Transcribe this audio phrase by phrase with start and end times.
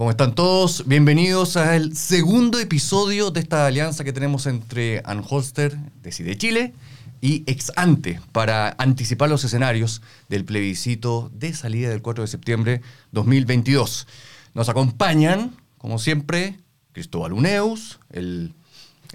[0.00, 0.86] ¿Cómo están todos?
[0.86, 6.72] Bienvenidos al segundo episodio de esta alianza que tenemos entre Anholster, Decide Chile,
[7.20, 10.00] y Ex Ante para anticipar los escenarios
[10.30, 12.80] del plebiscito de salida del 4 de septiembre
[13.12, 14.06] 2022.
[14.54, 16.58] Nos acompañan, como siempre,
[16.92, 18.54] Cristóbal Uneus, el,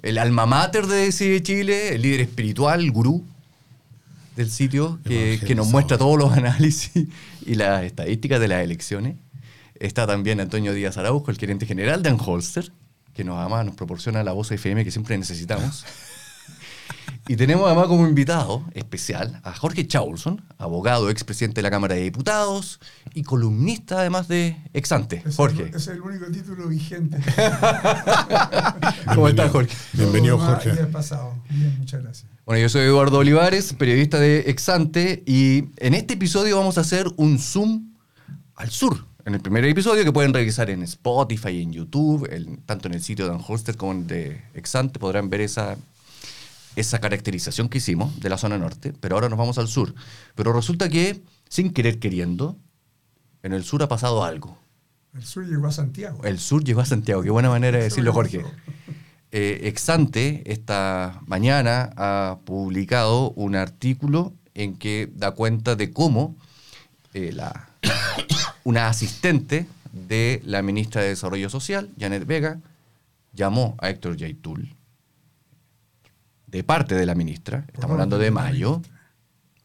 [0.04, 3.26] el alma mater de Decide Chile, el líder espiritual, el gurú
[4.36, 7.08] del sitio, que, que nos muestra todos los análisis
[7.44, 9.16] y las estadísticas de las elecciones.
[9.80, 12.72] Está también Antonio Díaz Araujo, el gerente general de Anholster,
[13.14, 15.86] que nos ama, nos proporciona la voz FM que siempre necesitamos.
[17.28, 22.02] Y tenemos además como invitado especial a Jorge Chaulson, abogado, expresidente de la Cámara de
[22.02, 22.80] Diputados
[23.16, 25.24] y columnista además de Exante.
[25.36, 25.72] Jorge.
[25.74, 27.18] Es el único título vigente.
[29.16, 29.76] ¿Cómo estás, Jorge?
[29.94, 30.74] Bienvenido, Jorge.
[30.74, 31.42] Bien pasado.
[31.50, 32.32] Bien, muchas gracias.
[32.46, 37.08] Bueno, yo soy Eduardo Olivares, periodista de Exante, y en este episodio vamos a hacer
[37.18, 37.96] un zoom
[38.56, 39.04] al sur.
[39.26, 42.30] En el primer episodio que pueden revisar en Spotify y en YouTube,
[42.68, 45.78] tanto en el sitio de Anholster como en el de Exante, podrán ver esa
[46.76, 49.96] esa caracterización que hicimos de la zona norte, pero ahora nos vamos al sur.
[50.36, 52.58] Pero resulta que, sin querer queriendo,
[53.42, 54.60] en el sur ha pasado algo.
[55.14, 56.24] El sur llegó a Santiago.
[56.24, 58.44] El sur llegó a Santiago, qué buena manera de decirlo, Jorge.
[59.32, 66.36] Eh, Exante esta mañana ha publicado un artículo en que da cuenta de cómo
[67.14, 67.70] eh, la,
[68.66, 72.60] una asistente de la ministra de Desarrollo Social, Janet Vega,
[73.32, 74.76] llamó a Héctor Yaitul
[76.48, 78.82] de parte de la ministra, estamos hablando de mayo,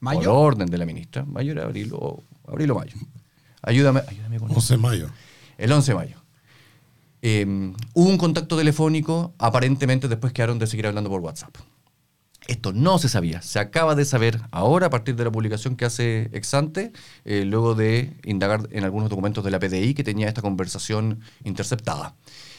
[0.01, 0.21] ¿Mayo?
[0.21, 2.95] por orden de la ministra, mayo era abril o, abril o mayo.
[3.63, 5.11] Ayúdame, ayúdame con 11 de mayo.
[5.57, 6.17] El 11 de mayo.
[7.95, 11.55] Hubo un contacto telefónico, aparentemente después quedaron de seguir hablando por WhatsApp.
[12.51, 15.85] Esto no se sabía, se acaba de saber ahora a partir de la publicación que
[15.85, 16.93] hace Exante,
[17.25, 22.17] eh, luego de indagar en algunos documentos de la PDI que tenía esta conversación interceptada.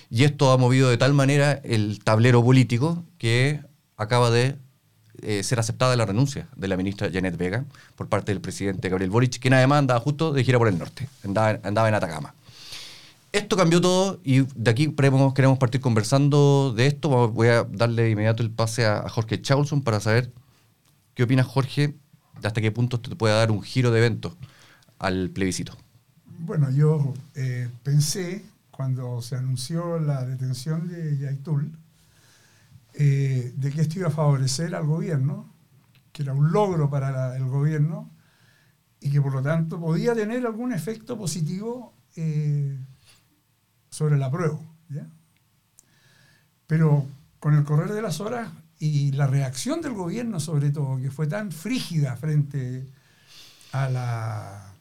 [0.09, 3.59] Y esto ha movido de tal manera el tablero político que
[3.97, 4.55] acaba de
[5.23, 7.65] eh, ser aceptada la renuncia de la ministra Janet Vega
[7.97, 11.09] por parte del presidente Gabriel Boric, quien además andaba justo de gira por el norte,
[11.25, 12.33] andaba, andaba en Atacama.
[13.31, 17.29] Esto cambió todo y de aquí queremos, partir conversando de esto.
[17.29, 20.33] Voy a darle inmediato el pase a, Jorge Chaulson para saber
[21.13, 21.95] qué opina Jorge,
[22.41, 24.37] de hasta qué punto te puede dar un giro de evento
[24.99, 25.77] al plebiscito.
[26.39, 31.71] Bueno, yo eh, pensé cuando se anunció la detención de Yaitul,
[32.95, 35.49] eh, de que esto iba a favorecer al gobierno,
[36.11, 38.09] que era un logro para el gobierno
[38.99, 42.77] y que por lo tanto podía tener algún efecto positivo eh,
[43.91, 44.57] sobre la prueba.
[46.65, 47.05] Pero
[47.39, 51.27] con el correr de las horas y la reacción del gobierno sobre todo, que fue
[51.27, 52.87] tan frígida frente
[53.73, 54.73] a la,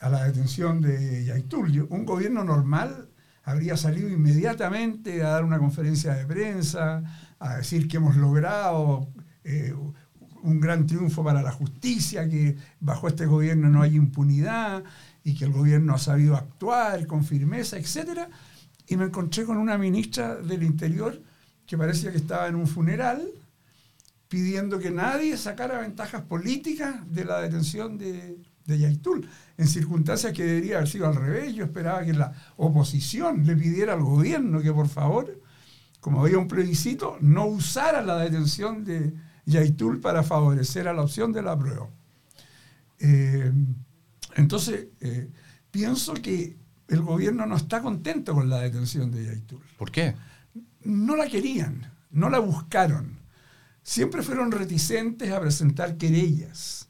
[0.00, 3.08] a la detención de Yaitul, un gobierno normal
[3.44, 7.02] habría salido inmediatamente a dar una conferencia de prensa,
[7.38, 9.08] a decir que hemos logrado
[9.44, 9.72] eh,
[10.42, 14.82] un gran triunfo para la justicia, que bajo este gobierno no hay impunidad
[15.28, 18.28] y que el gobierno ha sabido actuar con firmeza, etc.
[18.86, 21.20] Y me encontré con una ministra del Interior
[21.66, 23.28] que parecía que estaba en un funeral
[24.28, 30.44] pidiendo que nadie sacara ventajas políticas de la detención de, de Yaitul, en circunstancias que
[30.44, 31.54] debería haber sido al revés.
[31.54, 35.40] Yo esperaba que la oposición le pidiera al gobierno que por favor
[36.00, 39.14] como había un plebiscito, no usara la detención de
[39.46, 41.88] Yaitul para favorecer a la opción de la prueba.
[43.00, 43.52] Eh,
[44.38, 45.30] entonces, eh,
[45.70, 46.56] pienso que
[46.88, 49.62] el gobierno no está contento con la detención de Yaitul.
[49.76, 50.14] ¿Por qué?
[50.84, 53.18] No la querían, no la buscaron.
[53.82, 56.88] Siempre fueron reticentes a presentar querellas.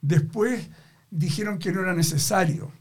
[0.00, 0.70] Después
[1.10, 2.72] dijeron que no era necesario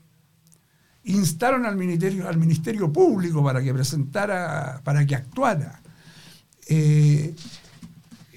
[1.08, 5.82] instaron al Ministerio, al ministerio Público para que presentara, para que actuara.
[6.68, 7.34] Eh,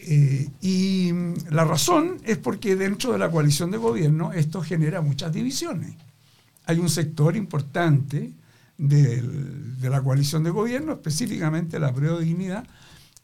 [0.02, 1.12] eh, y
[1.50, 5.94] la razón es porque dentro de la coalición de gobierno esto genera muchas divisiones.
[6.67, 8.32] Hay un sector importante
[8.79, 9.23] de,
[9.82, 12.67] la coalición de gobierno, específicamente la de dignidad,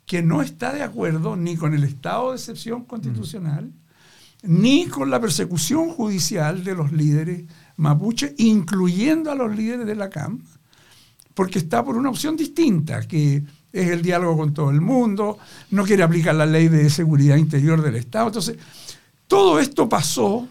[0.05, 3.73] que no está de acuerdo ni con el estado de excepción constitucional,
[4.43, 7.45] ni con la persecución judicial de los líderes
[7.77, 10.43] mapuche, incluyendo a los líderes de la CAM,
[11.35, 15.39] porque está por una opción distinta, que es el diálogo con todo el mundo,
[15.71, 18.29] no quiere aplicar la ley de seguridad interior del Estado.
[18.29, 18.57] Entonces,
[19.27, 20.47] todo esto pasó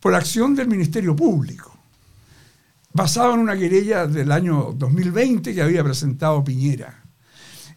[0.00, 1.76] por acción del Ministerio Público,
[2.92, 7.04] basado en una querella del año 2020 que había presentado Piñera.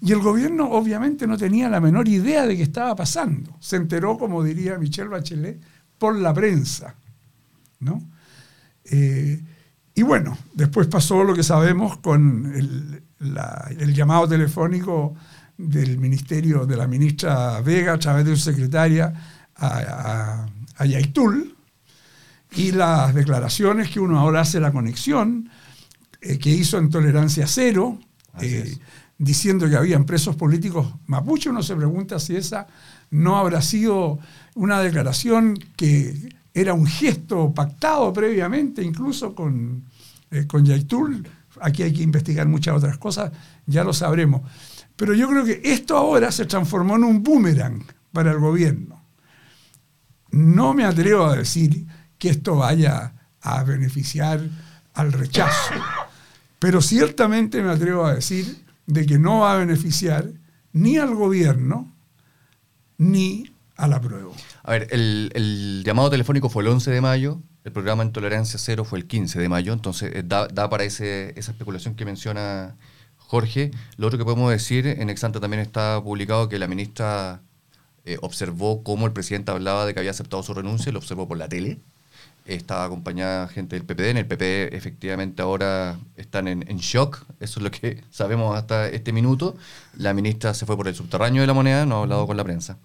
[0.01, 3.55] Y el gobierno obviamente no tenía la menor idea de qué estaba pasando.
[3.59, 5.61] Se enteró, como diría Michelle Bachelet,
[5.97, 6.95] por la prensa.
[7.79, 8.01] ¿no?
[8.85, 9.41] Eh,
[9.95, 13.03] Y bueno, después pasó lo que sabemos con el,
[13.79, 15.15] el llamado telefónico
[15.57, 19.13] del ministerio de la ministra Vega a través de su secretaria
[19.55, 20.47] a,
[20.77, 21.55] a, Yaitul
[22.55, 25.49] y las declaraciones que uno ahora hace la conexión
[26.21, 27.99] eh, que hizo en Tolerancia Cero,
[28.41, 28.77] eh,
[29.17, 32.67] diciendo que habían presos políticos mapuche, uno se pregunta si esa
[33.11, 34.19] no habrá sido
[34.55, 39.83] una declaración que era un gesto pactado previamente, incluso con,
[40.31, 41.27] eh, con Yaitul.
[41.61, 43.31] Aquí hay que investigar muchas otras cosas,
[43.65, 44.41] ya lo sabremos.
[44.95, 49.03] Pero yo creo que esto ahora se transformó en un boomerang para el gobierno.
[50.31, 51.85] No me atrevo a decir
[52.17, 54.41] que esto vaya a beneficiar
[54.94, 55.73] al rechazo,
[56.59, 60.29] pero ciertamente me atrevo a decir de que no va a beneficiar
[60.71, 61.94] ni al gobierno
[62.97, 64.31] ni a la prueba.
[64.63, 68.83] A ver, el, llamado telefónico fue el 11 de mayo, el programa en tolerancia cero
[68.83, 72.75] fue el 15 de mayo, entonces eh, da, para esa especulación que menciona
[73.18, 73.71] Jorge.
[73.98, 77.42] Lo otro que podemos decir, en Exanta también está publicado que la ministra
[78.06, 81.38] eh, observó cómo el presidente hablaba de que había aceptado su renuncia, lo observó por
[81.38, 81.80] la tele.
[82.45, 84.09] Estaba acompañada gente del PPD.
[84.09, 87.24] En el PP efectivamente ahora están en, shock.
[87.39, 89.56] Eso es lo que sabemos hasta este minuto.
[89.95, 92.44] La ministra se fue por el subterráneo de la moneda, no ha hablado con la
[92.44, 92.77] prensa.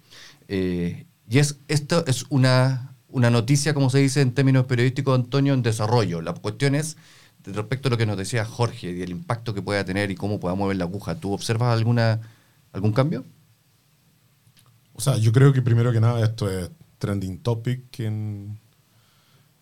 [0.46, 5.54] Eh, y es, esto es una, una noticia, como se dice en términos periodísticos, Antonio,
[5.54, 6.20] en desarrollo.
[6.20, 6.96] La cuestión es
[7.44, 10.40] respecto a lo que nos decía Jorge y el impacto que pueda tener y cómo
[10.40, 12.20] pueda mover la aguja, ¿tú observas alguna,
[12.72, 13.24] algún cambio?
[14.92, 18.58] O sea, yo creo que primero que nada esto es trending topic en,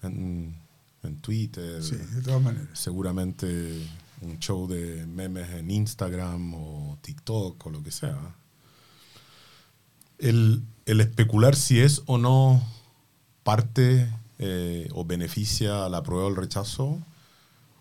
[0.03, 0.57] en,
[1.21, 1.83] Twitter.
[1.83, 2.69] Sí, de todas maneras.
[2.73, 3.47] Seguramente
[4.23, 8.19] un show de memes en Instagram o TikTok o lo que sea.
[10.19, 12.61] El, el especular si es o no
[13.47, 14.11] parte
[14.41, 16.99] eh, o beneficia a la prueba o el rechazo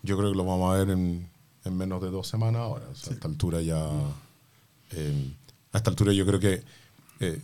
[0.06, 1.28] yo creo que lo vamos a ver en,
[1.66, 2.86] menos de dos semanas ahora.
[2.86, 3.90] A esta altura ya.
[4.92, 5.34] Eh,
[5.74, 6.64] a esta altura yo creo que.
[7.20, 7.42] Eh,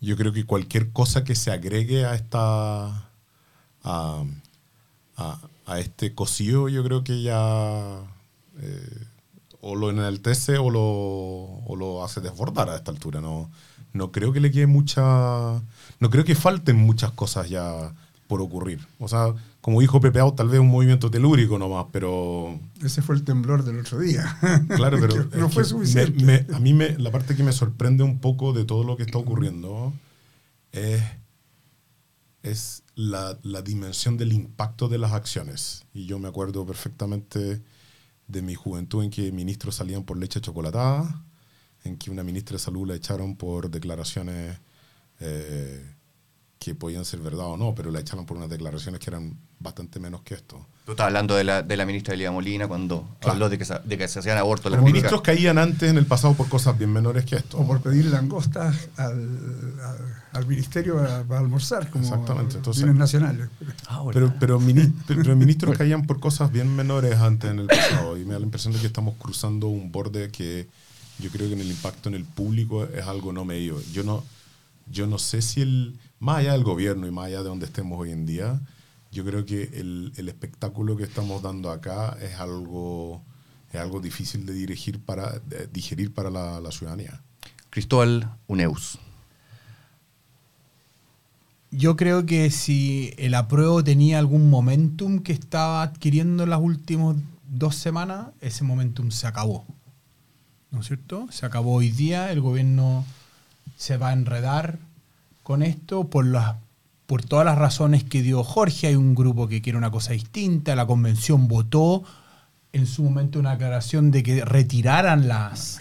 [0.00, 3.08] yo creo que cualquier cosa que se agregue a esta.
[3.84, 4.24] a,
[5.78, 8.00] este cocido, yo creo que ya.
[8.60, 9.06] Eh,
[9.66, 13.20] o lo enaltece o lo, o lo hace desbordar a esta altura.
[13.20, 13.50] No,
[13.94, 15.02] no creo que le quede mucha.
[15.02, 17.94] No creo que falten muchas cosas ya
[18.26, 18.86] por ocurrir.
[18.98, 22.58] O sea, como dijo Pepe tal vez un movimiento telúrico nomás, pero...
[22.82, 24.38] Ese fue el temblor del otro día.
[24.68, 25.24] Claro, pero...
[25.38, 26.46] no fue suficiente.
[26.52, 29.16] a mí me, la parte que me sorprende un poco de todo lo que está
[29.18, 29.94] ocurriendo
[30.72, 31.02] es,
[32.42, 35.84] es la, la, dimensión del impacto de las acciones.
[35.94, 37.62] Y yo me acuerdo perfectamente
[38.26, 41.24] de mi juventud en que ministros salían por leche chocolatada,
[41.84, 44.58] en que una ministra de salud la echaron por declaraciones...
[45.20, 45.94] Eh,
[46.64, 49.98] que podían ser verdad o no, pero la echaron por unas declaraciones que eran bastante
[49.98, 50.64] menos que esto.
[50.84, 53.78] Tú estás hablando de la, de la ministra Elia Molina cuando habló de que, se,
[53.78, 54.70] de que se hacían abortos.
[54.70, 57.58] Los ministros caían antes en el pasado por cosas bien menores que esto.
[57.58, 59.74] O por pedir langostas al,
[60.32, 62.58] al, ministerio para, almorzar, como Exactamente.
[62.58, 63.48] Entonces, nacionales.
[63.88, 64.60] Ah, pero, pero,
[65.06, 68.44] pero, ministros caían por cosas bien menores antes en el pasado y me da la
[68.44, 70.68] impresión de que estamos cruzando un borde que
[71.18, 73.80] yo creo que en el impacto en el público es algo no medido.
[73.92, 74.22] Yo no,
[74.90, 77.98] yo no sé si el más allá del gobierno y más allá de donde estemos
[77.98, 78.60] hoy en día,
[79.14, 83.22] yo creo que el, el espectáculo que estamos dando acá es algo,
[83.72, 85.40] es algo difícil de, dirigir para,
[85.72, 87.22] digerir para la, la ciudadanía.
[87.70, 88.98] Cristóbal Uneus.
[91.70, 97.16] Yo creo que si el apruebo tenía algún momentum que estaba adquiriendo en las últimas
[97.48, 99.64] dos semanas, ese momentum se acabó.
[100.72, 101.28] ¿No es cierto?
[101.30, 103.04] Se acabó hoy día, el gobierno
[103.76, 104.80] se va a enredar
[105.44, 106.56] con esto por, las,
[107.06, 108.88] por todas las razones que dio Jorge.
[108.88, 110.74] Hay un grupo que quiere una cosa distinta.
[110.74, 112.04] La convención votó
[112.72, 115.80] en su momento una aclaración de que retiraran las,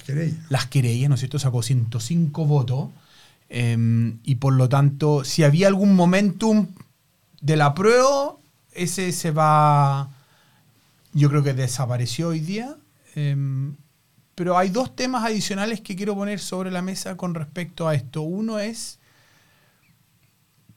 [0.50, 1.10] las, querellas.
[1.10, 1.40] ¿no es cierto?
[1.40, 2.90] Sacó 105 votos.
[3.50, 6.68] Em, y por lo tanto, si había algún momentum
[7.42, 8.36] de la prueba,
[8.74, 10.10] ese se va,
[11.14, 12.76] yo creo que desapareció hoy día.
[13.16, 13.76] Em,
[14.36, 18.22] pero hay dos temas adicionales que quiero poner sobre la mesa con respecto a esto.
[18.22, 19.00] Uno es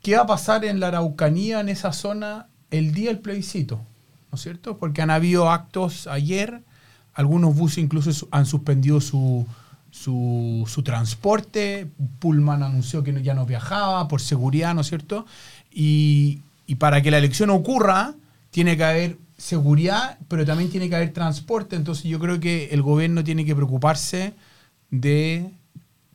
[0.07, 3.85] qué va a pasar en la Araucanía, en esa zona, el día del plebiscito,
[4.31, 4.79] ¿no es cierto?
[4.79, 6.63] Porque han habido actos ayer,
[7.13, 9.49] algunos buses incluso han suspendido su,
[9.91, 15.27] su, transporte, Pullman anunció que ya no viajaba por seguridad, ¿no es cierto?
[15.73, 18.15] Y, y para que la elección ocurra,
[18.53, 22.81] tiene que haber seguridad, pero también tiene que haber transporte, entonces yo creo que el
[22.81, 24.35] gobierno tiene que preocuparse
[24.89, 25.51] de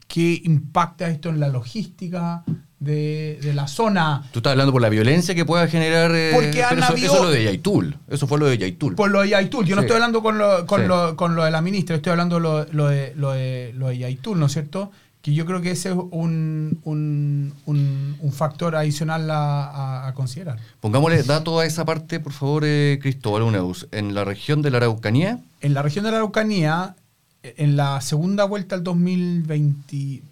[0.07, 2.45] qué impacta esto en la logística,
[2.81, 4.23] de, de la zona.
[4.33, 6.11] Tú estás hablando por la violencia que pueda generar.
[6.13, 7.97] eh, Porque han eso, habido- eso es lo de Yaitul.
[8.09, 8.95] Eso fue lo de Yaitul.
[8.95, 9.65] Por lo de Yaitul.
[9.65, 9.85] Yo no Sí.
[9.85, 10.87] estoy hablando con lo, con, Sí.
[10.87, 13.99] lo, con lo de la ministra, estoy hablando lo, lo de, lo, de, lo de
[13.99, 14.91] Yaitul, ¿no es cierto?
[15.21, 20.13] Que yo creo que ese es un, un, un, un factor adicional a, a- a
[20.15, 20.57] considerar.
[20.79, 23.87] Pongámosle datos a esa parte, por favor, eh, Cristóbal Uneus.
[23.91, 26.95] En la región de la Araucanía, En la región de la Araucanía,
[27.43, 28.83] en la segunda vuelta del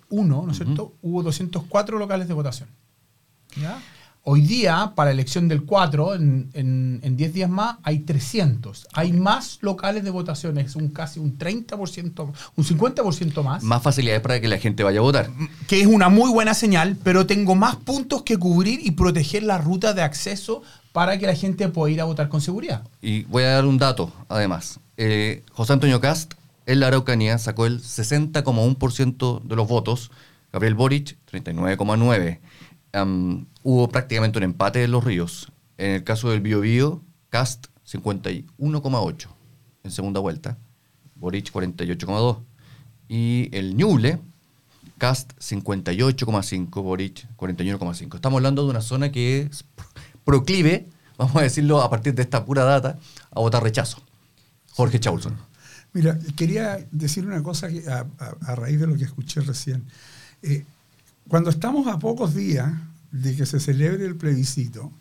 [0.10, 0.94] 2021, ¿no es cierto?
[1.02, 2.70] Hubo 204 locales de votación.
[3.60, 3.80] ¿Ya?
[4.24, 8.88] Hoy día, para la elección del 4, en, en, en 10 días más, hay 300.
[8.94, 13.64] Hay más locales de votación, es un casi un 30%, un 50% más.
[13.64, 15.30] más facilidades para que la gente vaya a votar.
[15.68, 19.58] que es una muy buena señal, pero tengo más puntos que cubrir y proteger la
[19.58, 20.62] ruta de acceso
[20.92, 22.84] para que la gente pueda ir a votar con seguridad.
[23.02, 24.80] Y voy a dar un dato, además.
[24.98, 26.34] Eh, José Antonio Cast,
[26.70, 30.12] en la Araucanía, sacó el 60,1% de los votos.
[30.54, 32.40] Gabriel Boric, 39,9%.
[32.94, 35.52] Am, hubo prácticamente un empate en los ríos.
[35.80, 39.28] En el caso del Bio Bio, Cast, 51,8%
[39.84, 40.60] en segunda vuelta.
[41.16, 42.44] Boric, 48,2%.
[43.08, 44.20] Y el Ñuble,
[45.00, 48.16] Cast 58,5, Boric 41,5.
[48.16, 49.66] Estamos hablando de una zona que es
[50.24, 53.00] proclive, vamos a decirlo a partir de esta pura data,
[53.32, 54.04] a votar rechazo.
[54.74, 55.49] Jorge Chaulson.
[55.94, 59.84] Mira, quería decir una cosa que a, a- a raíz de lo que escuché recién.
[60.44, 60.64] Eh,
[61.28, 62.72] cuando estamos a pocos días
[63.12, 64.92] de que se celebre el plebiscito,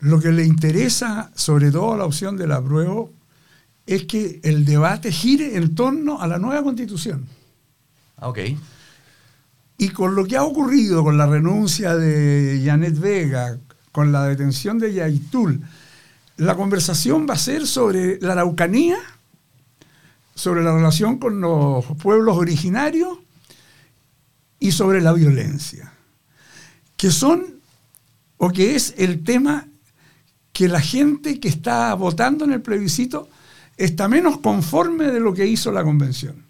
[0.00, 3.12] lo que le interesa, sobre todo a la opción del apruebo,
[3.86, 7.24] es que el debate gire en torno a la nueva constitución.
[8.16, 8.38] Ah, ok.
[9.78, 13.58] Y con lo que ha ocurrido con la renuncia de Janet Vega,
[13.92, 15.62] con la detención de Yaitul,
[16.36, 18.98] la conversación va a ser sobre la Araucanía,
[20.38, 23.18] sobre la relación con los pueblos originarios
[24.60, 25.92] y sobre la violencia,
[26.96, 27.44] que son
[28.36, 29.66] o que es el tema
[30.52, 33.28] que la gente que está votando en el plebiscito
[33.76, 36.44] está menos conforme de lo que hizo la convención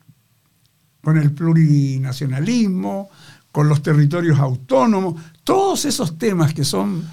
[1.02, 3.08] con el plurinacionalismo,
[3.50, 5.14] con los territorios autónomos,
[5.44, 7.08] todos esos temas que son,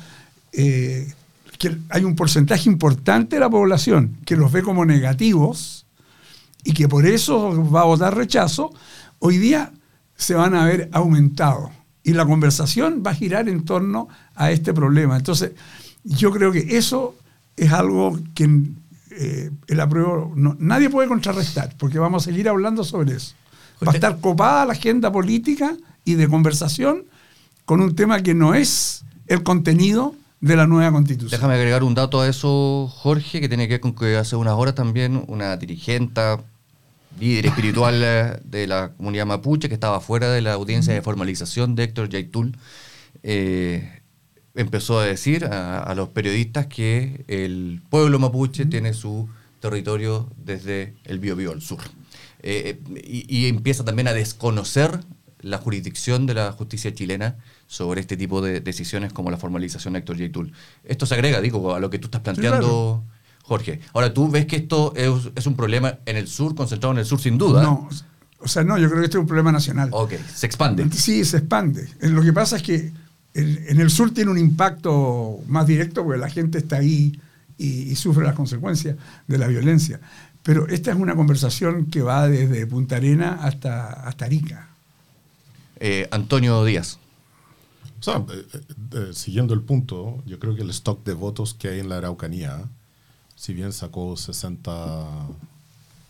[0.51, 1.13] eh,
[1.57, 5.84] que hay un porcentaje importante de la población que los ve como negativos
[6.65, 8.73] y que por eso va a votar rechazo,
[9.19, 9.71] hoy día
[10.17, 11.71] se van a ver aumentado.
[12.03, 15.15] Y la conversación va a girar en torno a este problema.
[15.15, 15.51] Entonces,
[16.03, 17.15] yo creo que eso
[17.55, 18.49] es algo que
[19.11, 23.33] eh, el apruebo no- nadie puede contrarrestar, porque vamos a seguir hablando sobre eso.
[23.85, 27.03] Va a estar copada la agenda política y de conversación
[27.65, 31.31] con un tema que no es el contenido de la nueva constitución.
[31.31, 34.53] Déjame agregar un dato a eso, Jorge, que tiene que ver con que hace unas
[34.53, 36.21] horas también una dirigente,
[37.19, 41.75] líder espiritual eh, de la comunidad mapuche, que estaba fuera de la audiencia de formalización
[41.75, 42.57] de Héctor Yaitul,
[43.23, 44.01] eh,
[44.53, 49.27] empezó a decir a, a los periodistas que el pueblo mapuche tiene su
[49.59, 51.79] territorio desde el Biobío al sur.
[52.41, 54.99] Eh, y, y empieza también a desconocer
[55.39, 59.99] la jurisdicción de la justicia chilena sobre este tipo de decisiones como la formalización de
[59.99, 60.53] Héctor Yaitul.
[60.83, 63.03] Esto se agrega, digo, a lo que tú estás planteando,
[63.47, 63.79] Jorge.
[63.93, 67.05] Ahora, ¿tú ves que esto es, es un problema en el sur, concentrado en el
[67.05, 67.63] sur sin duda?
[67.63, 67.87] No,
[68.39, 69.89] o sea, no, yo creo que este es un problema nacional.
[69.91, 70.89] Ok, se expande.
[70.91, 71.87] Sí, se expande.
[72.01, 72.91] Eh, Lo que pasa es que
[73.33, 77.19] en el sur tiene un impacto más directo porque la gente está ahí
[77.57, 78.95] y, y sufre las consecuencias
[79.27, 79.99] de la violencia.
[80.41, 84.69] Pero esta es una conversación que va desde Punta Arena hasta, hasta Arica.
[85.79, 86.99] Eh, Antonio Díaz.
[87.99, 91.79] O sea, eh, siguiendo el punto, yo creo que el stock de votos que hay
[91.79, 92.63] en la Araucanía,
[93.35, 95.07] si bien sacó 60,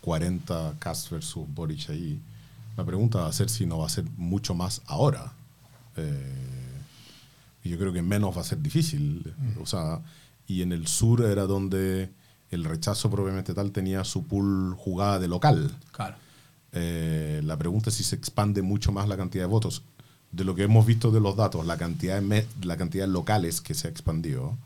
[0.01, 2.19] 40 Cast versus Boric ahí,
[2.77, 5.33] la pregunta va a ser si no va a ser mucho más ahora.
[5.95, 6.45] Eh,
[7.63, 9.33] yo creo que menos va a ser difícil.
[9.61, 10.01] O sea,
[10.47, 12.09] y en el sur era donde
[12.51, 15.71] el rechazo propiamente tal tenía su pool jugada de local.
[15.91, 16.15] Claro.
[16.73, 19.83] Eh, la pregunta es si se expande mucho más la cantidad de votos.
[20.31, 23.61] De lo que hemos visto de los datos, la cantidad de, la cantidad de locales
[23.61, 24.57] que se ha expandido,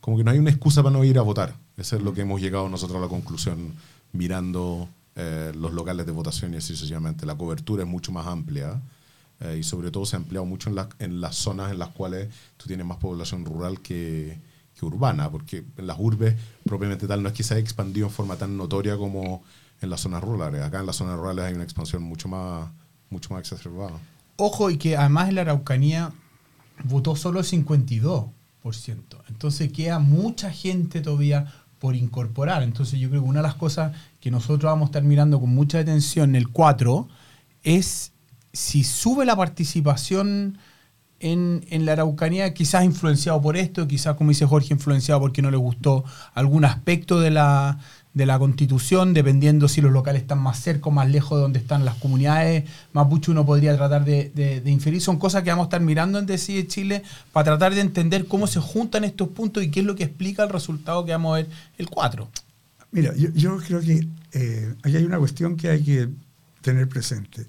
[0.00, 1.54] como que no hay una excusa para no ir a votar.
[1.76, 3.72] Eso es lo que hemos llegado nosotros a la conclusión
[4.12, 7.26] mirando eh, los locales de votación y así sucesivamente.
[7.26, 8.80] La cobertura es mucho más amplia
[9.40, 11.88] eh, y sobre todo se ha ampliado mucho en, la- en las zonas en las
[11.88, 14.38] cuales tú tienes más población rural que,
[14.78, 18.12] que urbana, porque en las urbes propiamente tal no es que se haya expandido en
[18.12, 19.42] forma tan notoria como
[19.80, 20.62] en las zonas rurales.
[20.62, 22.68] Acá en las zonas rurales hay una expansión mucho más,
[23.10, 23.98] mucho más exacerbada.
[24.36, 26.12] Ojo, y que además en la Araucanía
[26.84, 28.28] votó solo el 52%.
[29.28, 31.52] Entonces queda mucha gente todavía
[31.82, 32.62] por incorporar.
[32.62, 35.50] Entonces yo creo que una de las cosas que nosotros vamos a estar mirando con
[35.50, 37.08] mucha atención en el 4
[37.64, 38.12] es
[38.52, 40.58] si sube la participación
[41.18, 45.50] en, en la Araucanía, quizás influenciado por esto, quizás, como dice Jorge, influenciado porque no
[45.50, 47.80] le gustó algún aspecto de la,
[48.14, 51.58] de la constitución, dependiendo si los locales están más cerca o más lejos de donde
[51.58, 55.00] están las comunidades mapuche, uno podría tratar de, inferir.
[55.00, 57.02] Son cosas que vamos a estar mirando en Decide Chile
[57.32, 60.42] para tratar de entender cómo se juntan estos puntos y qué es lo que explica
[60.42, 62.28] el resultado que vamos a ver el 4.
[62.90, 66.08] Mira, yo, creo que eh, hay una cuestión que hay que
[66.60, 67.46] tener presente.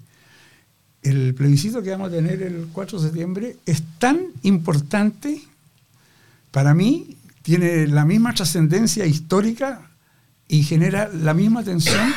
[1.02, 5.42] El plebiscito que vamos a tener el 4 de septiembre es tan importante,
[6.50, 9.90] para mí, tiene la misma trascendencia histórica
[10.48, 12.12] y genera la misma tensión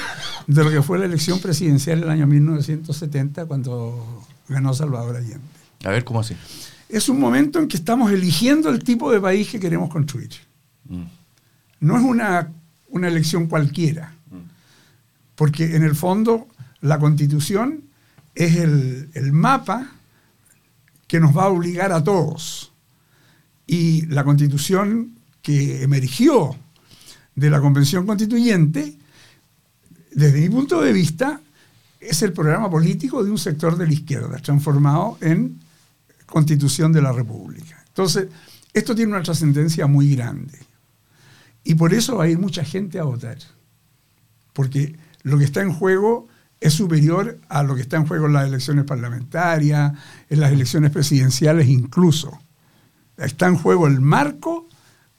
[0.47, 5.39] de lo que fue la elección presidencial en el año 1970 cuando ganó Salvador Allende.
[5.83, 6.35] A ver, ¿cómo así?
[6.89, 10.31] Es un momento en que estamos eligiendo el tipo de país que queremos construir.
[10.85, 11.03] Mm.
[11.81, 12.51] No es una,
[12.89, 14.13] una elección cualquiera,
[15.35, 16.47] porque en el fondo
[16.81, 17.83] la constitución
[18.33, 19.91] es el, el mapa
[21.07, 22.71] que nos va a obligar a todos.
[23.67, 26.55] Y la constitución que emergió
[27.37, 28.97] de la convención constituyente,
[30.11, 31.39] desde mi punto de vista,
[31.99, 35.59] es el programa político de un sector de la izquierda, transformado en
[36.25, 37.83] constitución de la República.
[37.87, 38.27] Entonces,
[38.73, 40.57] esto tiene una trascendencia muy grande.
[41.63, 43.37] Y por eso va a ir mucha gente a votar.
[44.53, 46.27] Porque lo que está en juego
[46.59, 49.93] es superior a lo que está en juego en las elecciones parlamentarias,
[50.27, 52.39] en las elecciones presidenciales incluso.
[53.15, 54.67] Está en juego el marco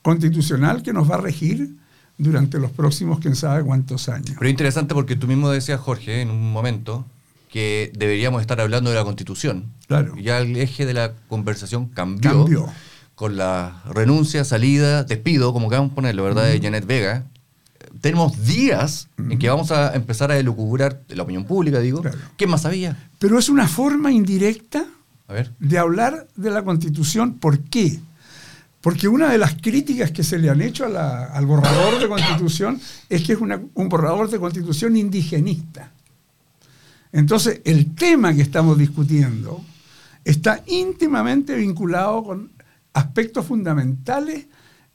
[0.03, 1.79] constitucional que nos va a regir
[2.19, 4.33] durante los próximos quién sabe cuántos años.
[4.37, 7.07] Pero es interesante porque tú mismo decías, Jorge, en un momento,
[7.49, 9.65] que deberíamos estar hablando de la Constitución.
[9.87, 10.15] Claro.
[10.19, 12.31] Y Ya el eje de la conversación cambió.
[12.31, 12.67] Cambió.
[13.15, 16.45] Con la renuncia, salida, despido, como queramos ponerlo, ¿verdad?
[16.45, 17.25] De Janet Vega.
[18.01, 22.03] Tenemos días en que vamos a empezar a elucubrar la opinión pública, digo.
[22.03, 22.19] Claro.
[22.37, 23.09] ¿Qué más había?
[23.19, 24.85] Pero es una forma indirecta
[25.27, 25.51] A ver.
[25.59, 27.35] de hablar de la constitución.
[27.35, 27.99] ¿Por qué?
[28.81, 33.23] Porque una de las críticas que se le han hecho al borrador de constitución es
[33.25, 35.93] que es un borrador de constitución indigenista.
[37.11, 39.65] Entonces, el tema que estamos discutiendo
[40.25, 42.53] está íntimamente vinculado con
[42.93, 44.47] aspectos fundamentales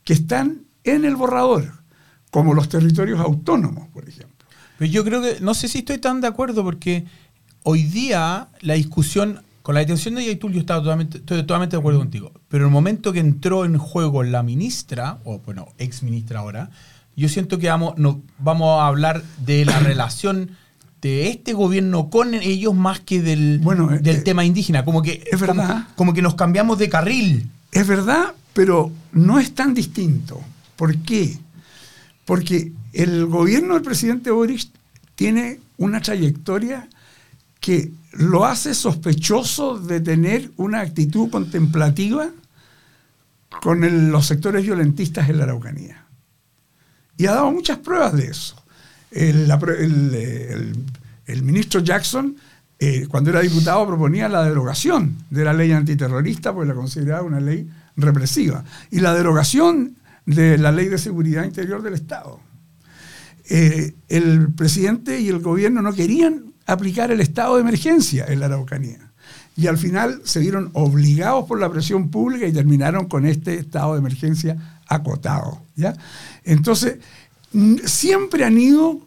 [0.03, 1.81] que están en el borrador,
[2.29, 4.45] como los territorios autónomos, por ejemplo.
[4.77, 7.05] Pero yo creo que, no sé si estoy tan de acuerdo porque
[7.63, 11.79] hoy día la discusión, con la detención de Yaitul yo estaba totalmente, estoy totalmente de
[11.79, 16.03] acuerdo contigo, pero en el momento que entró en juego la ministra, o bueno, ex
[16.03, 16.69] ministra ahora,
[17.15, 20.51] yo siento que vamos, no, vamos a hablar de la relación
[21.01, 25.01] de este gobierno con ellos más que del, Bueno, eh, del eh, tema indígena, como
[25.01, 25.87] que, es como- verdad.
[25.95, 27.49] como que nos cambiamos de carril.
[27.71, 30.39] Es verdad, pero no es tan distinto.
[30.75, 31.37] ¿Por qué?
[32.25, 34.71] Porque el gobierno del presidente Boris
[35.15, 36.87] tiene una trayectoria
[37.59, 42.29] que lo hace sospechoso de tener una actitud contemplativa
[43.61, 46.05] con los sectores violentistas en la Araucanía.
[47.17, 48.55] Y ha dado muchas pruebas de eso.
[49.11, 50.75] El, eh, el-
[51.25, 52.35] el ministro Jackson,
[52.79, 57.39] eh, cuando era diputado, proponía la derogación de la ley antiterrorista porque la consideraba una
[57.39, 58.63] ley represiva.
[58.91, 59.95] Y la derogación
[60.25, 62.39] de la ley de seguridad interior del Estado.
[63.49, 68.47] Eh, el presidente y el gobierno no querían aplicar el estado de emergencia en la
[68.47, 69.11] Araucanía.
[69.55, 73.93] Y al final se vieron obligados por la presión pública y terminaron con este estado
[73.93, 75.61] de emergencia acotado.
[75.75, 75.95] ¿ya?
[76.43, 76.97] Entonces,
[77.85, 79.01] siempre han ido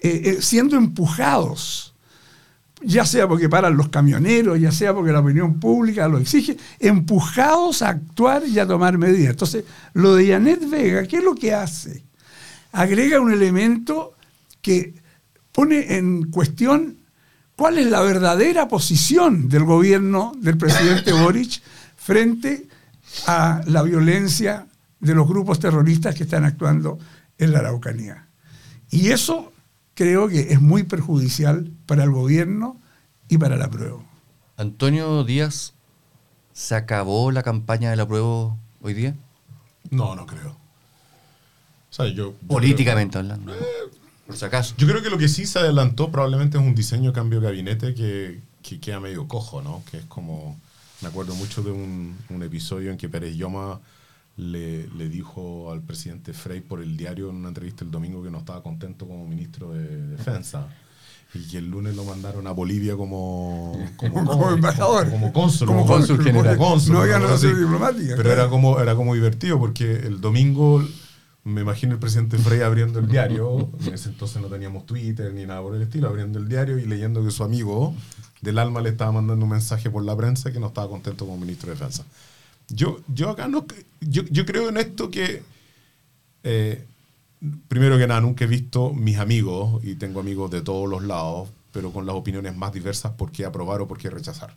[0.00, 1.94] eh, eh, siendo empujados,
[2.82, 7.80] ya sea porque paran los camioneros, ya sea porque la opinión pública lo exige, empujados
[7.80, 9.30] a actuar y a tomar medidas.
[9.30, 9.64] Entonces,
[9.94, 12.02] lo de Janet Vega, ¿qué es lo que hace?
[12.72, 14.14] agrega un elemento
[14.60, 14.94] que
[15.52, 16.98] pone en cuestión
[17.56, 21.62] cuál es la verdadera posición del gobierno del presidente Boric
[21.96, 22.66] frente
[23.26, 24.66] a la violencia
[25.00, 26.98] de los grupos terroristas que están actuando
[27.38, 28.26] en la Araucanía.
[28.90, 29.52] Y eso
[29.94, 32.80] creo que es muy perjudicial para el gobierno
[33.28, 33.98] y para la prueba.
[34.56, 35.74] Antonio Díaz,
[36.52, 39.14] ¿se acabó la campaña de la prueba hoy día?
[39.90, 40.50] No, no creo.
[40.50, 43.52] O sea, yo, yo Políticamente hablando.
[44.32, 44.74] Por si acaso.
[44.78, 47.94] Yo creo que lo que sí se adelantó probablemente es un diseño cambio de gabinete
[47.94, 49.82] que, que queda medio cojo, ¿no?
[49.90, 50.58] Que es como,
[51.02, 53.78] me acuerdo mucho de un, un episodio en que Pérez Yoma
[54.38, 58.30] le, le dijo al presidente Frey por el diario en una entrevista el domingo que
[58.30, 60.66] no estaba contento como ministro de Defensa.
[61.34, 65.10] Y que el lunes lo mandaron a Bolivia como, como, Como embajador.
[65.10, 65.66] Como, como cónsul.
[65.66, 66.56] Como cónsul general.
[66.56, 67.48] Cónsul, no había así.
[67.48, 68.32] diplomáticas, Pero claro.
[68.32, 70.82] era como, era como divertido porque el domingo
[71.44, 75.44] me imagino el presidente Frey abriendo el diario, en ese entonces no teníamos Twitter ni
[75.44, 77.94] nada por el estilo, abriendo el diario y leyendo que su amigo
[78.40, 81.38] del alma le estaba mandando un mensaje por la prensa que no estaba contento como
[81.38, 82.04] ministro de Defensa.
[82.68, 83.66] Yo, yo acá no,
[84.00, 85.42] yo, yo creo en esto que,
[86.44, 86.86] eh,
[87.66, 91.48] primero que nada, nunca he visto mis amigos, y tengo amigos de todos los lados,
[91.72, 94.56] pero con las opiniones más diversas por qué aprobar o por qué rechazar.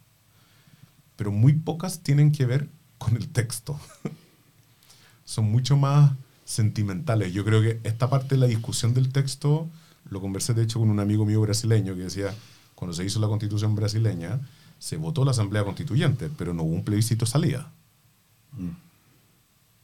[1.15, 2.69] Pero muy pocas tienen que ver
[2.99, 3.79] con el texto.
[5.25, 6.11] Son mucho más
[6.45, 7.33] sentimentales.
[7.33, 9.67] Yo creo que esta parte de la discusión del texto
[10.09, 12.33] lo conversé de hecho con un amigo mío brasileño que decía,
[12.75, 14.39] cuando se hizo la constitución brasileña,
[14.79, 17.71] se votó la asamblea constituyente, pero no hubo un plebiscito salida.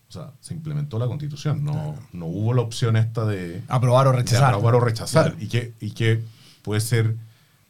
[0.08, 4.12] O sea, se implementó la constitución, no, no hubo la opción esta de Aprobar o
[4.12, 4.54] rechazar.
[4.54, 5.32] aprobar o rechazar.
[5.32, 5.44] Claro.
[5.44, 6.22] Y, que, y que
[6.62, 7.16] puede ser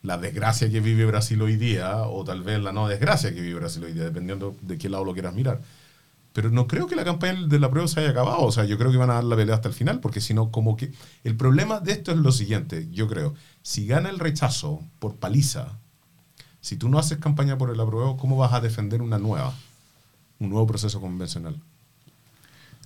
[0.03, 3.59] la desgracia que vive Brasil hoy día o tal vez la no desgracia que vive
[3.59, 5.61] Brasil hoy día, dependiendo de qué lado lo quieras mirar.
[6.33, 8.43] Pero no creo que la campaña de la prueba se haya acabado.
[8.43, 10.33] O sea, yo creo que van a dar la pelea hasta el final, porque si
[10.33, 10.93] no, como que...
[11.23, 13.33] El problema de esto es lo siguiente, yo creo.
[13.61, 15.79] Si gana el rechazo por paliza,
[16.61, 19.53] si tú no haces campaña por el apruebo, ¿cómo vas a defender una nueva?
[20.39, 21.59] Un nuevo proceso convencional.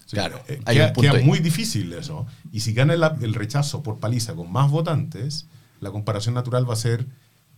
[0.10, 1.26] Claro, eh, hay queda, un punto queda ahí.
[1.26, 2.26] muy difícil eso.
[2.52, 5.48] Y si gana el, el rechazo por paliza con más votantes,
[5.82, 7.06] la comparación natural va a ser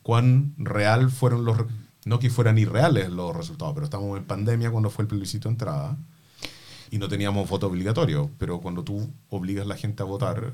[0.01, 1.57] cuán real fueron los...
[2.07, 5.53] No que fueran irreales los resultados, pero estamos en pandemia cuando fue el plebiscito de
[5.53, 5.97] entrada
[6.89, 8.31] y no teníamos voto obligatorio.
[8.37, 10.53] Pero cuando tú obligas a la gente a votar,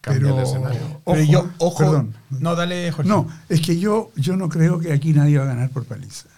[0.00, 0.80] cambia Pero- el escenario.
[1.04, 1.78] Pero Ojo, yo, ojo.
[1.78, 2.14] perdón.
[2.30, 3.08] No, dale, Jorge.
[3.10, 6.28] No, es que yo, yo no creo que aquí nadie va a ganar por paliza.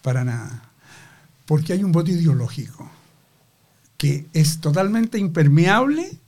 [0.00, 0.62] Para nada.
[1.44, 2.90] Porque hay un voto ideológico
[3.98, 6.18] que es totalmente impermeable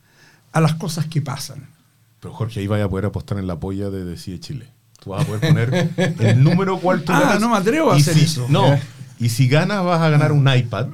[0.53, 1.67] a las cosas que pasan.
[2.21, 4.69] Pero Jorge, ahí vaya a poder apostar en la polla de Decide Chile.
[5.03, 7.41] Tú vas a poder poner el número cual tú Ah, ganas.
[7.41, 8.47] no me atrevo a Y hacer si- eso.
[8.49, 8.79] No.
[9.23, 10.87] Y si ganas, vas a ganar un iPad.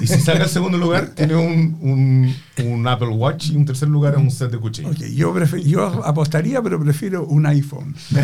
[0.00, 3.50] y si sacas el segundo lugar, tienes un, un, un Apple Watch.
[3.50, 4.90] Y un tercer lugar es un set de cuchillo.
[4.90, 7.96] Ok, yo, yo apostaría, pero prefiero un iPhone.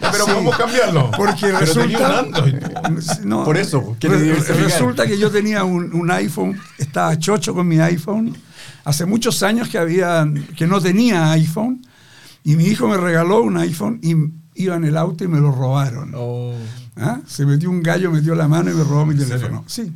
[0.00, 0.30] Ya, pero Sí.
[0.32, 1.10] podemos cambiarlo.
[1.16, 1.98] Porque Pero resulta.
[1.98, 2.54] un Android.
[3.24, 4.56] No, Por eso, diversificar.
[4.56, 8.36] resulta que yo tenía un, un iPhone, estaba chocho con mi iPhone.
[8.84, 11.80] Hace muchos años que, había, que no tenía iPhone.
[12.44, 14.14] Y mi hijo me regaló un iPhone y
[14.62, 16.12] iba en el auto y me lo robaron.
[16.14, 16.54] Oh.
[16.96, 17.20] ¿Ah?
[17.26, 19.64] Se metió un gallo, metió la mano y me robó mi teléfono.
[19.66, 19.90] Sí.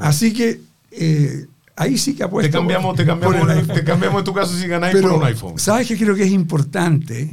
[0.00, 0.60] Así que
[0.90, 2.50] eh, ahí sí que apuesto.
[2.50, 5.58] Te cambiamos, te, cambiamos, el te cambiamos en tu caso si ganáis por un iPhone.
[5.58, 7.32] ¿sabes qué creo que es importante?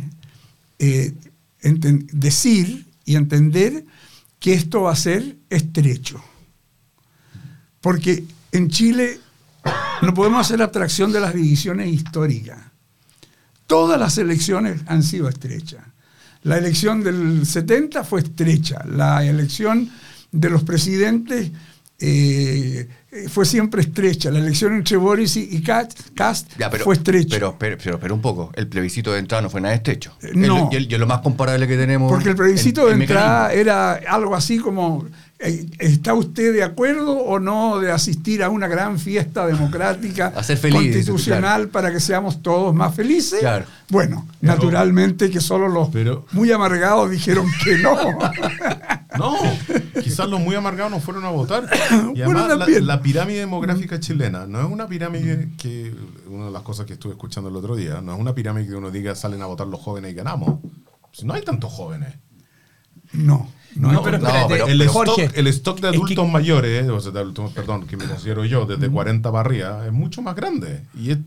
[0.79, 1.13] Eh,
[2.11, 3.83] decir y entender
[4.39, 6.21] que esto va a ser estrecho.
[7.81, 9.19] Porque en Chile
[10.01, 12.59] no podemos hacer abstracción de las divisiones históricas.
[13.67, 15.81] Todas las elecciones han sido estrechas.
[16.43, 18.83] La elección del 70 fue estrecha.
[18.85, 19.89] La elección
[20.31, 21.51] de los presidentes
[21.99, 22.87] eh,
[23.29, 24.29] fue siempre estrecha.
[24.31, 25.99] La elección entre Boris y, Cast,
[26.83, 27.35] fue estrecha.
[27.35, 30.15] Pero, pero, pero, pero un poco, el plebiscito de entrada no fue nada estrecho.
[30.33, 30.69] No.
[30.71, 32.11] Lo más comparable que tenemos.
[32.11, 33.61] Porque el plebiscito de en entrada mecanismo.
[33.61, 35.05] era algo así como,
[35.39, 40.57] ¿está usted de acuerdo o no de asistir a una gran fiesta democrática A ser
[40.57, 43.39] feliz, constitucional para que seamos todos más felices?
[43.39, 43.65] Claro.
[43.89, 47.95] Bueno, Pero- naturalmente que solo los Pero- muy amargados dijeron que no.
[49.17, 49.35] No,
[50.03, 51.63] quizás los muy amargados no fueron a votar.
[52.13, 52.85] Y Bueno, además, la, también.
[52.85, 55.91] la pirámide demográfica chilena no es una pirámide que,
[56.29, 58.75] una de las cosas que estuve escuchando el otro día, no es una pirámide que
[58.75, 60.59] uno diga salen a votar los jóvenes y ganamos.
[61.23, 62.13] No hay tantos jóvenes.
[63.13, 66.29] No, no, No, pero espérate, pero el, Jorge, stock, el stock de es que- adultos
[66.29, 69.91] mayores, o sea, de adultos, perdón, que me considero yo, desde 40 para arriba, es
[69.93, 70.83] mucho más grande.
[70.97, 71.17] Y es,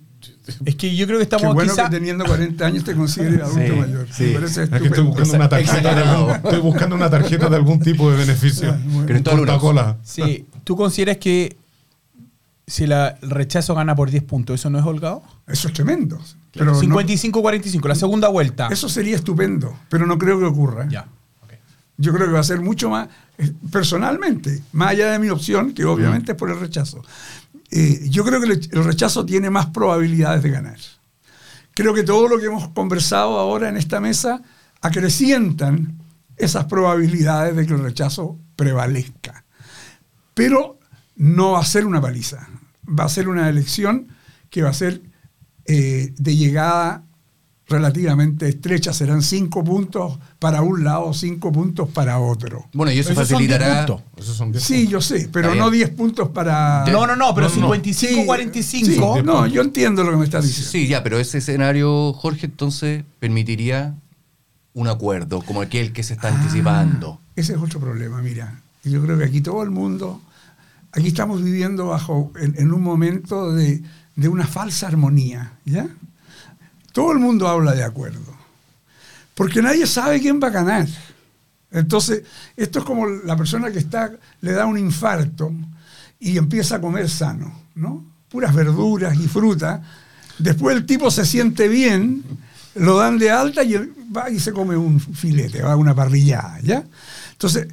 [0.66, 3.40] Es que yo creo que Qué estamos bueno quizá- que teniendo 40 años te consideres
[3.40, 4.06] adulto Sí, mayor.
[4.10, 4.24] sí.
[4.34, 8.10] Es que estoy buscando una tarjeta de algún, estoy buscando una tarjeta de algún tipo
[8.10, 8.76] de beneficio.
[8.86, 9.06] bueno.
[9.06, 9.54] Cristóbal Unas.
[9.56, 9.96] Coca-Cola.
[10.02, 11.56] Sí, ¿tú consideras que
[12.66, 15.22] si la- el rechazo gana por 10 puntos, eso no es holgado?
[15.46, 16.20] Eso es tremendo.
[16.52, 18.68] Pero no- 55-45, la segunda vuelta.
[18.70, 20.86] eso sería estupendo, pero no creo que ocurra.
[20.90, 21.06] Ya.
[22.00, 25.74] Yo creo que va a ser mucho más, eh, personalmente, más allá de mi opción,
[25.74, 27.04] que obviamente es por el rechazo.
[27.70, 30.78] Eh, yo creo que el el rechazo tiene más probabilidades de ganar.
[31.74, 34.42] Creo que todo lo que hemos conversado ahora en esta mesa
[34.80, 35.98] acrecientan
[36.36, 39.44] esas probabilidades de que el rechazo prevalezca.
[40.34, 40.78] Pero
[41.16, 42.48] no va a ser una paliza,
[42.86, 44.08] va a ser una elección
[44.48, 45.02] que va a ser
[45.66, 47.04] eh, de llegada
[47.70, 52.66] relativamente estrecha, serán cinco puntos para un lado, cinco puntos para otro.
[52.74, 53.66] Bueno, y eso Esos facilitará.
[53.66, 54.02] 10 puntos.
[54.18, 54.90] Esos son 10 Sí, puntos.
[54.92, 55.86] yo sé, pero no bien.
[55.88, 56.84] 10 puntos para...
[56.90, 57.74] No, no, no, pero No, no, no.
[57.74, 58.62] 55-45.
[58.62, 60.70] Sí, no, yo entiendo lo que me estás diciendo.
[60.70, 63.94] Sí, ya, pero ese escenario, Jorge, entonces permitiría
[64.74, 66.34] un acuerdo, como aquel que se está Ah.
[66.36, 67.20] anticipando.
[67.36, 68.60] Ese es otro problema, mira.
[68.84, 70.20] Yo creo que aquí todo el mundo
[70.92, 73.80] aquí estamos viviendo bajo, en, en un momento de,
[74.16, 75.86] de una falsa armonía, ¿ya?
[76.92, 78.34] Todo el mundo habla de acuerdo,
[79.34, 80.88] porque nadie sabe quién va a ganar.
[81.70, 82.24] Entonces,
[82.56, 85.52] esto es como la persona que está, le da un infarto
[86.18, 88.04] y empieza a comer sano, ¿no?
[88.28, 89.82] Puras verduras y fruta.
[90.38, 92.24] Después el tipo se siente bien,
[92.74, 93.76] lo dan de alta y
[94.14, 96.84] va y se come un filete, va a una parrillada, ¿ya?
[97.32, 97.68] Entonces,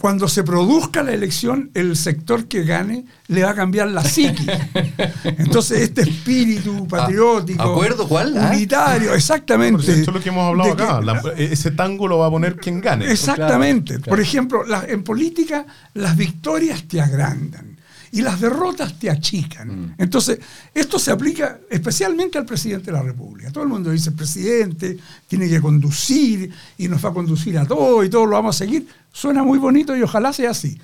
[0.00, 4.46] cuando se produzca la elección, el sector que gane le va a cambiar la psiqui.
[5.24, 8.36] Entonces, este espíritu patriótico, ¿Acuerdo cuál?
[8.38, 8.50] ¿Ah?
[8.54, 9.82] unitario, exactamente.
[9.92, 11.00] Eso es lo que hemos hablado acá.
[11.00, 13.10] que- La- ese tango lo va a poner quien gane.
[13.12, 13.94] Exactamente.
[13.94, 14.10] Claro, claro.
[14.16, 17.69] Por ejemplo, la- en política las victorias te agrandan
[18.12, 19.68] y las derrotas te achican.
[19.68, 19.94] Mm.
[19.98, 20.38] Entonces,
[20.74, 23.50] esto se aplica especialmente al presidente de la República.
[23.52, 27.66] Todo el mundo dice, el presidente tiene que conducir y nos va a conducir a
[27.66, 28.86] todo y todo lo vamos a seguir.
[29.12, 30.78] Suena muy bonito y ojalá sea así.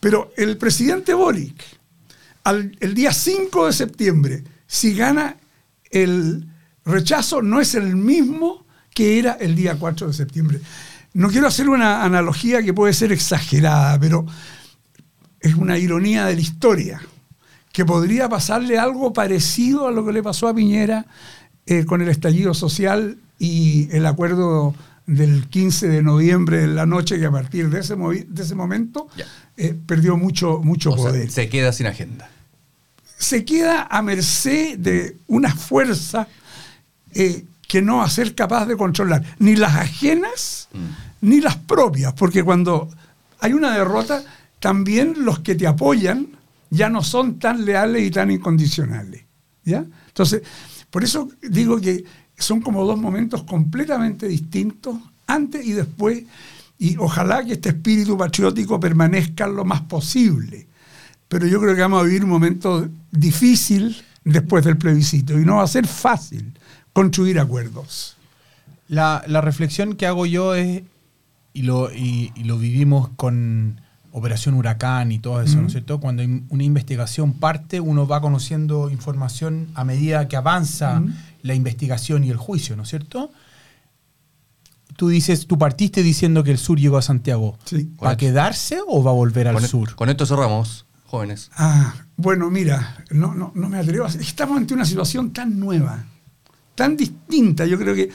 [0.00, 1.62] Pero el presidente Boric,
[2.44, 5.36] al- el día 5 de septiembre, si gana
[5.90, 6.48] el
[6.84, 10.60] rechazo, no es el mismo que era el día 4 de septiembre.
[11.14, 14.26] No quiero hacer una analogía que puede ser exagerada, pero
[15.42, 17.02] es una ironía de la historia,
[17.72, 21.06] que podría pasarle algo parecido a lo que le pasó a Piñera
[21.66, 24.74] eh, con el estallido social y el acuerdo
[25.06, 29.08] del 15 de noviembre en la noche, que a partir de ese, de ese momento
[29.56, 31.30] eh, perdió mucho, mucho O sea, poder.
[31.30, 32.30] se queda sin agenda.
[33.18, 36.28] se queda a merced de una fuerza
[37.14, 40.68] eh, que no va a ser capaz de controlar ni las ajenas
[41.20, 42.88] ni las propias, porque cuando
[43.40, 44.22] hay una derrota,
[44.62, 46.28] también los que te apoyan
[46.70, 49.24] ya no son tan leales y tan incondicionales.
[49.64, 49.84] ¿ya?
[50.06, 50.42] Entonces,
[50.88, 52.04] por eso digo que
[52.38, 54.96] son como dos momentos completamente distintos,
[55.26, 56.22] antes y después,
[56.78, 60.66] y ojalá que este espíritu patriótico permanezca lo más posible
[61.32, 65.56] pero yo creo que vamos a vivir un momento difícil después del plebiscito y no
[65.56, 66.52] va a ser fácil
[66.92, 68.18] construir acuerdos.
[68.86, 70.82] La, la reflexión que hago yo es,
[71.54, 73.80] y lo, y, y lo vivimos con
[74.12, 75.98] Operación Huracán y todo eso, ¿no es cierto?
[75.98, 81.02] Cuando una investigación parte, uno va conociendo información a medida que avanza
[81.42, 83.30] la investigación y el juicio, ¿no es cierto?
[84.96, 87.58] Tú dices, tú partiste diciendo que el sur llegó a Santiago.
[87.64, 87.90] Sí.
[88.04, 89.94] ¿Va a quedarse o va a volver al Con, e- sur?
[89.94, 91.50] con esto cerramos, jóvenes.
[91.56, 94.08] Ah, bueno, mira, no, no, no me atrevo a...
[94.08, 96.04] Estamos ante una situación tan nueva,
[96.74, 97.64] tan distinta.
[97.64, 98.10] Yo creo que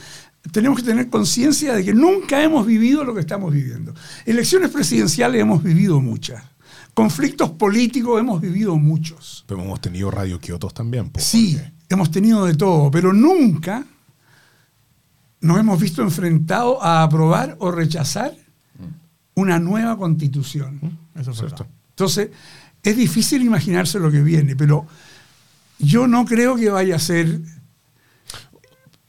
[0.52, 3.94] tenemos que tener conciencia de que nunca hemos vivido lo que estamos viviendo.
[4.26, 6.44] Elecciones presidenciales hemos vivido muchas.
[6.94, 9.44] Conflictos políticos hemos vivido muchos.
[9.48, 11.10] Pero hemos tenido Radio Kiotos también.
[11.10, 13.86] po, Sí, hemos tenido de todo, pero nunca
[15.42, 18.34] nos hemos visto enfrentados a aprobar o rechazar
[19.36, 20.98] una nueva constitución.
[21.16, 21.68] Eso es ¿Cierto?
[21.90, 22.30] Entonces,
[22.82, 24.88] es difícil imaginarse lo que viene, pero
[25.80, 27.42] yo no creo que vaya a ser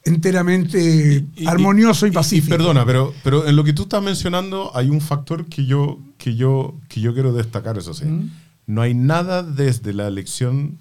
[0.08, 2.56] enteramente Y- y- armonioso y, pacífico.
[2.56, 6.34] perdona, pero, pero en lo que tú estás mencionando hay un factor que yo, que
[6.36, 8.04] yo, que yo quiero destacar, eso sí.
[8.06, 8.30] Mm.
[8.66, 10.78] No hay nada desde la elección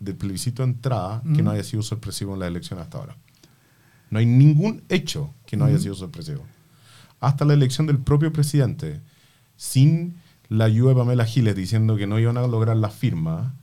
[0.00, 1.44] del plebiscito de entrada que Mm.
[1.44, 3.16] no haya sido sorpresivo en la elección hasta ahora.
[4.10, 5.68] No hay ningún hecho que no Mm.
[5.68, 6.42] haya sido sorpresivo.
[7.20, 9.00] Hasta la elección del propio presidente,
[9.56, 10.14] sin
[10.48, 13.54] la ayuda de Pamela Giles diciendo que no iban a lograr la firma,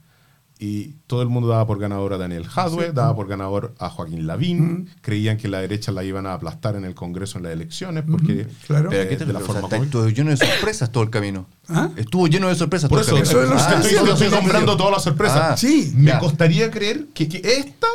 [0.58, 4.26] y todo el mundo daba por ganador a Daniel Jadwe, daba por ganador a Joaquín
[4.26, 4.86] Lavín, Mm.
[5.02, 8.32] creían que la derecha la iban a aplastar en el Congreso en las elecciones, porque
[8.42, 8.88] Ujú, claro.
[8.90, 9.64] Pero eh, ¿a qué te de la refieres?
[9.64, 11.46] O sea, forma estuvo lleno de sorpresas todo el camino.
[11.68, 11.90] ¿Ah?
[11.96, 13.84] Estuvo lleno de sorpresas Por todo eso, el Eso camino.
[13.86, 15.40] es lo que te estoy nombrando todas las sorpresas.
[15.42, 15.92] Ah, Sí.
[15.94, 16.18] Me ya.
[16.18, 17.88] costaría creer que, que esta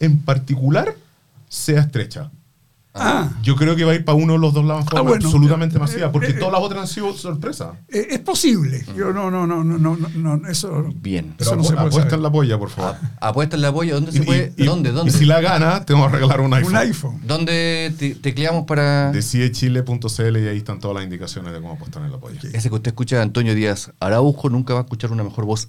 [0.00, 0.96] en particular
[1.48, 2.30] sea estrecha.
[3.00, 5.10] Ah, Yo creo que va a ir para uno de los dos lados bueno.
[5.14, 7.68] absolutamente masiva, Eh, porque eh, todas las otras han sido sorpresas.
[7.88, 8.84] eh, es posible.
[8.96, 10.84] Yo no, no, no, no, no, no, no, eso.
[10.96, 11.34] Bien.
[11.36, 12.14] Pero Eso no se puede apuesta saber.
[12.14, 12.96] en la polla, por favor.
[13.20, 13.94] Apuesta en la polla.
[13.94, 14.52] ¿Dónde se Y- puede?
[14.56, 14.90] y- ¿Dónde?
[14.90, 15.12] y ¿Dónde?
[15.12, 16.72] si la gana, te vamos a regalar un iPhone.
[16.72, 17.20] Un iPhone.
[17.26, 22.12] ¿Dónde te, tecleamos para Decidechile.cl y ahí están todas las indicaciones de cómo apostar en
[22.12, 22.38] la polla.
[22.52, 24.48] ese que usted escucha de Antonio Díaz Araujo?
[24.50, 25.68] Nunca va a escuchar una mejor voz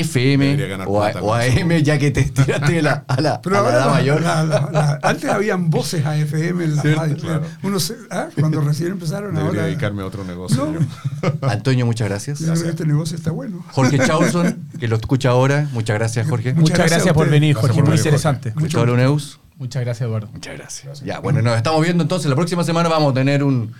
[0.00, 1.40] FM o, a-.
[1.42, 4.20] AM, ya que te tiraste la, a la, Pero a la la- mayor.
[4.20, 7.16] la- la- la- antes habían voces AFM en la Cierto, radio.
[7.16, 7.42] claro.
[7.62, 9.66] Uno se- ah, cuando recién empezaron Debería ahora.
[9.66, 10.66] dedicarme a otro negocio.
[10.66, 11.48] No.
[11.48, 12.38] Antonio, muchas gracias.
[12.40, 13.64] Que este negocio está bueno.
[13.72, 15.68] Jorge Chauson, que lo escucha ahora.
[15.72, 16.50] Muchas gracias, Jorge.
[16.50, 17.74] Muchas Muchas, gracias gracias, a por venir, Gracias Jorge.
[17.74, 18.52] por Muy venir, interesante.
[18.52, 19.40] Cristóbal Neus.
[19.58, 20.28] Muchas gracias, Eduardo.
[20.32, 21.00] Muchas gracias.
[21.02, 22.28] Ya, bueno, nos estamos viendo entonces.
[22.28, 23.72] La próxima semana vamos a tener un,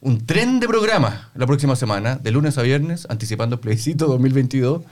[0.00, 1.28] un tren de programa.
[1.34, 4.82] La próxima semana, de lunes a viernes, anticipando el plebiscito 2022.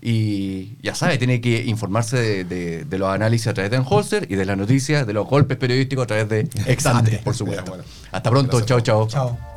[0.00, 4.26] Y ya sabe, tiene que informarse de, de- de los análisis a través de Enholster
[4.30, 7.76] y de las noticias, de los golpes periodísticos a través de Exante, por supuesto.
[8.12, 8.60] Hasta pronto.
[8.60, 9.08] Chao, chao.
[9.08, 9.55] Chao.